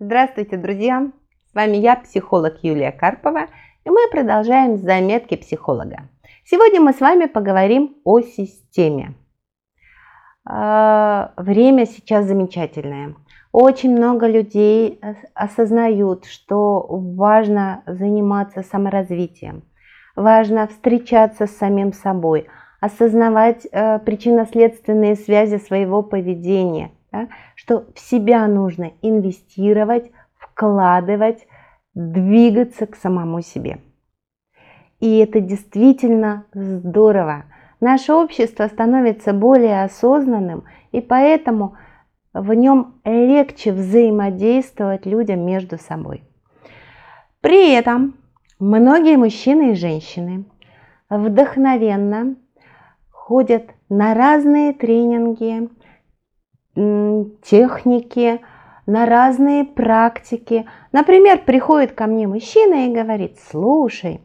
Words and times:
Здравствуйте, 0.00 0.56
друзья! 0.56 1.10
С 1.50 1.54
вами 1.56 1.78
я, 1.78 1.96
психолог 1.96 2.62
Юлия 2.62 2.92
Карпова, 2.92 3.46
и 3.84 3.90
мы 3.90 4.08
продолжаем 4.12 4.76
заметки 4.76 5.34
психолога. 5.34 6.08
Сегодня 6.44 6.80
мы 6.80 6.92
с 6.92 7.00
вами 7.00 7.26
поговорим 7.26 7.96
о 8.04 8.20
системе. 8.20 9.14
А, 10.44 11.32
время 11.36 11.84
сейчас 11.84 12.26
замечательное. 12.26 13.16
Очень 13.50 13.96
много 13.96 14.28
людей 14.28 15.00
осознают, 15.34 16.26
что 16.26 16.86
важно 16.88 17.82
заниматься 17.88 18.62
саморазвитием, 18.62 19.64
важно 20.14 20.68
встречаться 20.68 21.48
с 21.48 21.56
самим 21.56 21.92
собой, 21.92 22.46
осознавать 22.80 23.66
э, 23.66 23.98
причинно-следственные 23.98 25.16
связи 25.16 25.56
своего 25.56 26.04
поведения, 26.04 26.92
да, 27.12 27.28
что 27.54 27.86
в 27.94 27.98
себя 27.98 28.46
нужно 28.46 28.92
инвестировать, 29.02 30.10
вкладывать, 30.36 31.46
двигаться 31.94 32.86
к 32.86 32.96
самому 32.96 33.42
себе. 33.42 33.80
И 35.00 35.18
это 35.18 35.40
действительно 35.40 36.44
здорово. 36.52 37.44
Наше 37.80 38.12
общество 38.12 38.66
становится 38.66 39.32
более 39.32 39.84
осознанным, 39.84 40.64
и 40.90 41.00
поэтому 41.00 41.76
в 42.32 42.52
нем 42.52 43.00
легче 43.04 43.72
взаимодействовать 43.72 45.06
людям 45.06 45.46
между 45.46 45.78
собой. 45.78 46.24
При 47.40 47.72
этом 47.72 48.14
многие 48.58 49.16
мужчины 49.16 49.72
и 49.72 49.76
женщины 49.76 50.44
вдохновенно 51.08 52.36
ходят 53.10 53.70
на 53.88 54.14
разные 54.14 54.72
тренинги, 54.72 55.68
техники, 57.42 58.40
на 58.86 59.04
разные 59.04 59.64
практики. 59.64 60.66
Например, 60.92 61.38
приходит 61.44 61.92
ко 61.92 62.06
мне 62.06 62.26
мужчина 62.26 62.86
и 62.86 62.94
говорит, 62.94 63.36
слушай, 63.50 64.22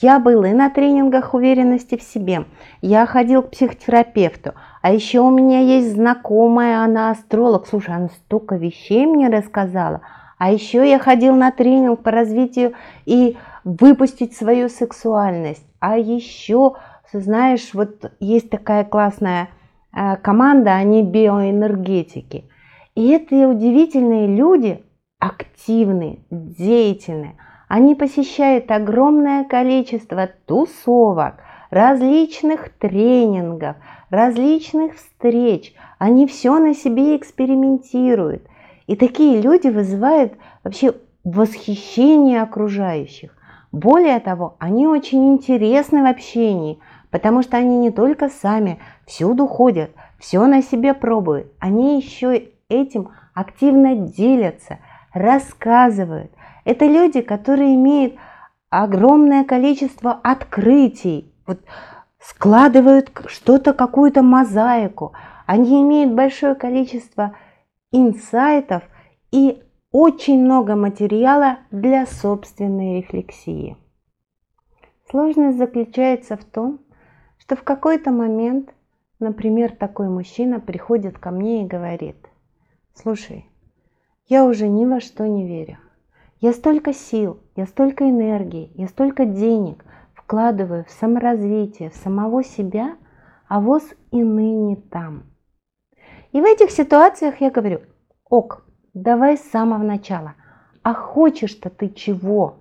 я 0.00 0.20
был 0.20 0.44
и 0.44 0.52
на 0.52 0.70
тренингах 0.70 1.34
уверенности 1.34 1.96
в 1.96 2.02
себе, 2.02 2.44
я 2.80 3.06
ходил 3.06 3.42
к 3.42 3.50
психотерапевту, 3.50 4.54
а 4.82 4.92
еще 4.92 5.20
у 5.20 5.30
меня 5.30 5.60
есть 5.60 5.94
знакомая, 5.94 6.84
она 6.84 7.10
астролог. 7.10 7.66
Слушай, 7.66 7.94
она 7.94 8.08
столько 8.08 8.56
вещей 8.56 9.06
мне 9.06 9.28
рассказала. 9.28 10.02
А 10.36 10.52
еще 10.52 10.88
я 10.88 10.98
ходил 10.98 11.34
на 11.34 11.50
тренинг 11.50 12.02
по 12.02 12.10
развитию 12.10 12.74
и 13.06 13.36
выпустить 13.64 14.36
свою 14.36 14.68
сексуальность. 14.68 15.66
А 15.80 15.96
еще, 15.96 16.74
знаешь, 17.12 17.70
вот 17.72 18.12
есть 18.20 18.50
такая 18.50 18.84
классная 18.84 19.48
команда, 20.22 20.74
они 20.74 21.02
биоэнергетики. 21.02 22.44
И 22.94 23.12
эти 23.12 23.44
удивительные 23.44 24.26
люди 24.26 24.84
активные, 25.18 26.18
деятельные. 26.30 27.36
Они 27.68 27.94
посещают 27.94 28.70
огромное 28.70 29.44
количество 29.44 30.28
тусовок, 30.46 31.36
различных 31.70 32.68
тренингов, 32.78 33.76
различных 34.10 34.96
встреч. 34.96 35.74
Они 35.98 36.26
все 36.26 36.58
на 36.58 36.74
себе 36.74 37.16
экспериментируют. 37.16 38.46
И 38.86 38.96
такие 38.96 39.40
люди 39.40 39.68
вызывают 39.68 40.34
вообще 40.62 40.94
восхищение 41.24 42.42
окружающих. 42.42 43.34
Более 43.72 44.20
того, 44.20 44.56
они 44.60 44.86
очень 44.86 45.32
интересны 45.32 46.02
в 46.02 46.06
общении, 46.06 46.78
потому 47.14 47.42
что 47.42 47.56
они 47.56 47.78
не 47.78 47.92
только 47.92 48.28
сами 48.28 48.80
всюду 49.06 49.46
ходят, 49.46 49.92
все 50.18 50.44
на 50.46 50.62
себе 50.62 50.94
пробуют, 50.94 51.46
они 51.60 52.00
еще 52.00 52.48
этим 52.68 53.12
активно 53.34 53.94
делятся, 53.94 54.80
рассказывают. 55.12 56.32
Это 56.64 56.86
люди, 56.86 57.20
которые 57.20 57.76
имеют 57.76 58.14
огромное 58.68 59.44
количество 59.44 60.10
открытий, 60.24 61.32
вот 61.46 61.60
складывают 62.18 63.12
что-то, 63.28 63.74
какую-то 63.74 64.24
мозаику. 64.24 65.12
Они 65.46 65.82
имеют 65.82 66.14
большое 66.14 66.56
количество 66.56 67.36
инсайтов 67.92 68.82
и 69.30 69.62
очень 69.92 70.42
много 70.42 70.74
материала 70.74 71.58
для 71.70 72.06
собственной 72.06 72.96
рефлексии. 72.96 73.76
Сложность 75.08 75.58
заключается 75.58 76.36
в 76.36 76.42
том, 76.42 76.80
что 77.46 77.56
в 77.56 77.62
какой-то 77.62 78.10
момент, 78.10 78.70
например, 79.18 79.72
такой 79.76 80.08
мужчина 80.08 80.60
приходит 80.60 81.18
ко 81.18 81.30
мне 81.30 81.62
и 81.62 81.66
говорит, 81.66 82.16
слушай, 82.94 83.46
я 84.28 84.46
уже 84.46 84.68
ни 84.68 84.86
во 84.86 85.00
что 85.00 85.26
не 85.26 85.46
верю. 85.46 85.78
Я 86.40 86.54
столько 86.54 86.94
сил, 86.94 87.40
я 87.54 87.66
столько 87.66 88.08
энергии, 88.08 88.72
я 88.74 88.88
столько 88.88 89.26
денег 89.26 89.84
вкладываю 90.14 90.84
в 90.86 90.90
саморазвитие, 90.90 91.90
в 91.90 91.96
самого 91.96 92.42
себя, 92.42 92.96
а 93.46 93.60
воз 93.60 93.84
и 94.10 94.22
ныне 94.22 94.76
там. 94.76 95.24
И 96.32 96.40
в 96.40 96.44
этих 96.44 96.70
ситуациях 96.70 97.42
я 97.42 97.50
говорю, 97.50 97.82
ок, 98.28 98.64
давай 98.94 99.36
с 99.36 99.42
самого 99.50 99.82
начала. 99.82 100.34
А 100.82 100.94
хочешь-то 100.94 101.68
ты 101.68 101.90
чего? 101.90 102.56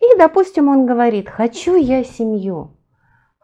И, 0.00 0.16
допустим, 0.16 0.68
он 0.68 0.86
говорит, 0.86 1.28
хочу 1.28 1.76
я 1.76 2.04
семью, 2.04 2.73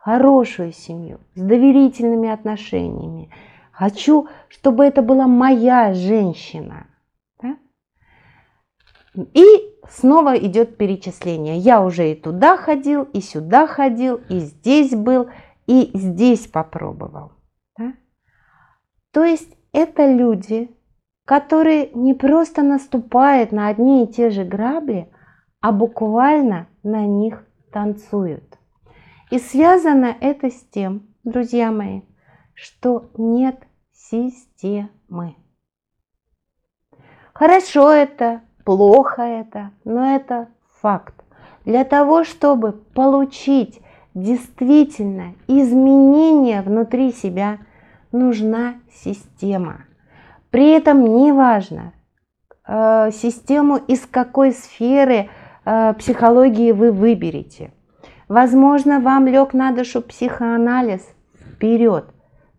хорошую 0.00 0.72
семью, 0.72 1.20
с 1.34 1.40
доверительными 1.40 2.28
отношениями. 2.28 3.30
Хочу, 3.70 4.28
чтобы 4.48 4.84
это 4.84 5.02
была 5.02 5.26
моя 5.26 5.92
женщина. 5.94 6.86
Да? 7.42 7.56
И 9.14 9.44
снова 9.88 10.36
идет 10.38 10.76
перечисление. 10.76 11.58
Я 11.58 11.82
уже 11.82 12.12
и 12.12 12.14
туда 12.14 12.56
ходил, 12.56 13.02
и 13.04 13.20
сюда 13.20 13.66
ходил, 13.66 14.20
и 14.28 14.38
здесь 14.38 14.94
был, 14.94 15.28
и 15.66 15.90
здесь 15.94 16.46
попробовал. 16.46 17.32
Да? 17.78 17.92
То 19.12 19.24
есть 19.24 19.54
это 19.72 20.10
люди, 20.10 20.70
которые 21.26 21.90
не 21.92 22.14
просто 22.14 22.62
наступают 22.62 23.52
на 23.52 23.68
одни 23.68 24.04
и 24.04 24.06
те 24.06 24.30
же 24.30 24.44
грабли, 24.44 25.12
а 25.60 25.72
буквально 25.72 26.68
на 26.82 27.04
них 27.04 27.44
танцуют. 27.70 28.59
И 29.30 29.38
связано 29.38 30.16
это 30.20 30.50
с 30.50 30.60
тем, 30.72 31.06
друзья 31.22 31.70
мои, 31.70 32.00
что 32.52 33.10
нет 33.16 33.62
системы. 33.92 35.36
Хорошо 37.32 37.92
это, 37.92 38.40
плохо 38.64 39.22
это, 39.22 39.70
но 39.84 40.16
это 40.16 40.48
факт. 40.80 41.14
Для 41.64 41.84
того, 41.84 42.24
чтобы 42.24 42.72
получить 42.72 43.80
действительно 44.14 45.34
изменения 45.46 46.62
внутри 46.62 47.12
себя, 47.12 47.58
нужна 48.10 48.74
система. 48.92 49.84
При 50.50 50.72
этом 50.72 51.04
неважно, 51.04 51.92
э, 52.66 53.10
систему 53.12 53.76
из 53.76 54.04
какой 54.06 54.50
сферы 54.50 55.30
э, 55.64 55.94
психологии 55.94 56.72
вы 56.72 56.90
выберете. 56.90 57.72
Возможно, 58.30 59.00
вам 59.00 59.26
лег 59.26 59.54
на 59.54 59.72
душу 59.72 60.00
психоанализ 60.00 61.02
вперед, 61.34 62.04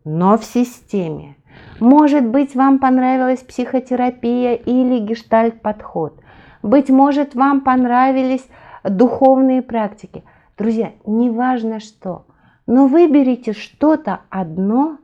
но 0.03 0.37
в 0.37 0.43
системе. 0.43 1.37
Может 1.79 2.27
быть, 2.27 2.55
вам 2.55 2.77
понравилась 2.77 3.39
психотерапия 3.39 4.55
или 4.55 4.99
гештальт-подход. 4.99 6.19
Быть 6.61 6.89
может, 6.89 7.35
вам 7.35 7.61
понравились 7.61 8.45
духовные 8.83 9.61
практики. 9.61 10.25
Друзья, 10.57 10.91
неважно 11.05 11.79
что, 11.79 12.25
но 12.67 12.87
выберите 12.87 13.53
что-то 13.53 14.19
одно 14.29 14.97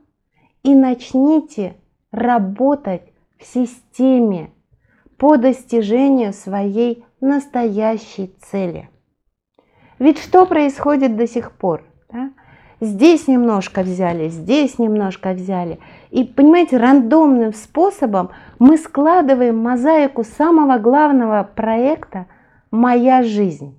и 0.62 0.74
начните 0.74 1.76
работать 2.12 3.10
в 3.38 3.46
системе 3.46 4.50
по 5.16 5.38
достижению 5.38 6.34
своей 6.34 7.06
настоящей 7.22 8.34
цели. 8.42 8.90
Ведь 9.98 10.18
что 10.18 10.46
происходит 10.46 11.16
до 11.16 11.26
сих 11.26 11.52
пор? 11.52 11.82
Да? 12.10 12.30
Здесь 12.80 13.26
немножко 13.26 13.82
взяли, 13.82 14.28
здесь 14.28 14.78
немножко 14.78 15.32
взяли. 15.32 15.80
И, 16.10 16.22
понимаете, 16.22 16.76
рандомным 16.76 17.52
способом 17.52 18.30
мы 18.60 18.76
складываем 18.76 19.58
мозаику 19.58 20.22
самого 20.22 20.78
главного 20.78 21.48
проекта 21.54 22.26
«Моя 22.70 23.22
жизнь». 23.24 23.74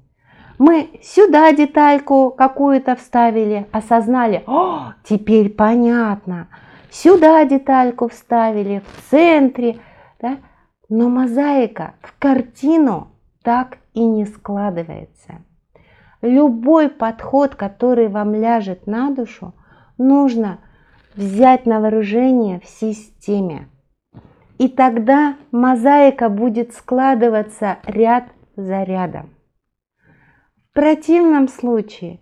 Мы 0.57 0.89
сюда 1.01 1.53
детальку 1.53 2.31
какую-то 2.37 2.97
вставили, 2.97 3.65
осознали, 3.71 4.43
о, 4.45 4.91
теперь 5.05 5.49
понятно. 5.49 6.49
Сюда 6.91 7.45
детальку 7.45 8.09
вставили, 8.09 8.81
в 8.85 9.09
центре. 9.09 9.79
Да? 10.21 10.35
Но 10.89 11.07
мозаика 11.07 11.93
в 12.01 12.19
картину 12.19 13.07
так 13.41 13.77
и 13.93 14.03
не 14.03 14.25
складывается. 14.25 15.41
Любой 16.21 16.89
подход, 16.89 17.55
который 17.55 18.09
вам 18.09 18.35
ляжет 18.35 18.87
на 18.87 19.09
душу, 19.09 19.53
нужно 19.97 20.59
взять 21.15 21.65
на 21.65 21.79
вооружение 21.79 22.59
в 22.59 22.65
системе. 22.65 23.69
И 24.57 24.67
тогда 24.67 25.37
мозаика 25.51 26.27
будет 26.29 26.73
складываться 26.73 27.77
ряд 27.85 28.25
за 28.57 28.83
рядом. 28.83 29.29
В 30.57 30.73
противном 30.73 31.47
случае 31.47 32.19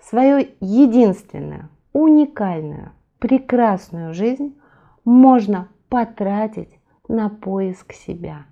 свою 0.00 0.46
единственную, 0.60 1.68
уникальную, 1.92 2.92
прекрасную 3.18 4.14
жизнь 4.14 4.56
можно 5.04 5.68
потратить 5.88 6.78
на 7.08 7.28
поиск 7.28 7.92
себя. 7.92 8.46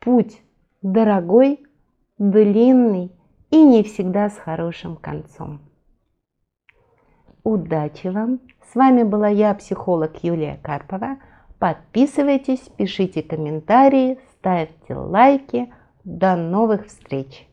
Путь 0.00 0.42
дорогой, 0.82 1.64
длинный 2.18 3.12
и 3.50 3.62
не 3.62 3.82
всегда 3.82 4.30
с 4.30 4.36
хорошим 4.36 4.96
концом. 4.96 5.60
Удачи 7.42 8.08
вам! 8.08 8.40
С 8.70 8.74
вами 8.74 9.02
была 9.02 9.28
я, 9.28 9.54
психолог 9.54 10.22
Юлия 10.22 10.60
Карпова. 10.62 11.18
Подписывайтесь, 11.58 12.70
пишите 12.76 13.22
комментарии, 13.22 14.20
ставьте 14.38 14.94
лайки. 14.94 15.72
До 16.04 16.36
новых 16.36 16.86
встреч! 16.86 17.49